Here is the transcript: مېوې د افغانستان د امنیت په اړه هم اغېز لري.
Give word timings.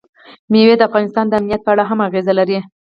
مېوې 0.51 0.75
د 0.77 0.81
افغانستان 0.89 1.25
د 1.27 1.33
امنیت 1.39 1.61
په 1.63 1.71
اړه 1.73 1.83
هم 1.89 1.99
اغېز 2.07 2.27
لري. 2.39 2.59